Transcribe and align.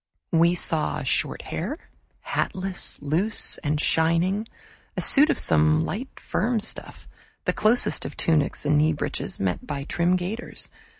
We 0.31 0.55
saw 0.55 1.03
short 1.03 1.43
hair, 1.43 1.77
hatless, 2.21 2.99
loose, 3.03 3.59
and 3.59 3.79
shining; 3.79 4.47
a 4.97 5.01
suit 5.01 5.29
of 5.29 5.37
some 5.37 5.85
light 5.85 6.19
firm 6.19 6.59
stuff, 6.59 7.07
the 7.45 7.53
closest 7.53 8.03
of 8.03 8.17
tunics 8.17 8.65
and 8.65 8.81
kneebreeches, 8.81 9.39
met 9.39 9.67
by 9.67 9.83
trim 9.83 10.15
gaiters. 10.15 10.69